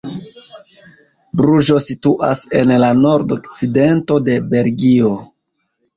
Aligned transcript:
Bruĝo 1.41 1.77
situas 1.89 2.41
en 2.61 2.73
la 2.85 2.91
nordokcidento 3.05 4.19
de 4.31 4.39
Belgio. 4.55 5.17